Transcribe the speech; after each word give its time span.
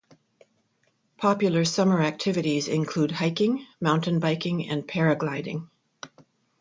Popular 1.17 1.63
summer 1.63 2.01
activities 2.01 2.67
include 2.67 3.11
hiking, 3.11 3.67
mountain 3.79 4.19
biking, 4.19 4.67
and 4.67 4.83
paragliding. 4.87 5.67